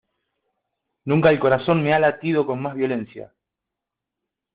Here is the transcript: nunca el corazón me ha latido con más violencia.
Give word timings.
nunca 1.05 1.29
el 1.29 1.39
corazón 1.39 1.83
me 1.83 1.93
ha 1.93 1.99
latido 1.99 2.47
con 2.47 2.59
más 2.59 2.73
violencia. 2.73 3.31